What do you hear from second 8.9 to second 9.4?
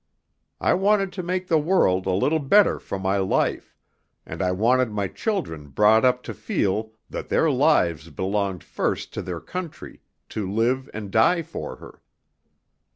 to their